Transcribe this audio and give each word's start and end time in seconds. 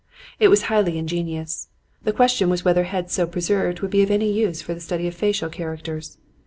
"It 0.39 0.47
was 0.47 0.63
highly 0.63 0.97
ingenious. 0.97 1.67
The 2.05 2.11
question 2.11 2.49
was 2.49 2.65
whether 2.65 2.85
heads 2.85 3.13
so 3.13 3.27
preserved 3.27 3.81
would 3.81 3.91
be 3.91 4.01
of 4.01 4.09
any 4.09 4.31
use 4.31 4.59
for 4.59 4.73
the 4.73 4.79
study 4.79 5.07
of 5.07 5.13
facial 5.13 5.47
characters. 5.47 6.17